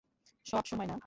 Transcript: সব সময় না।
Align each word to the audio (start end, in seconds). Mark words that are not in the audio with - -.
সব 0.45 0.63
সময় 0.65 0.87
না। 0.87 0.97